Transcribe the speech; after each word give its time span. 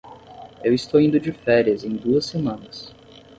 Eu 0.63 0.73
estou 0.73 0.99
indo 0.99 1.19
de 1.19 1.31
férias 1.31 1.83
em 1.83 1.95
duas 1.95 2.25
semanas. 2.25 2.91